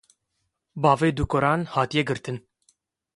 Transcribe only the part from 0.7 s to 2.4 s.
bavê dû kûran hatiye girtin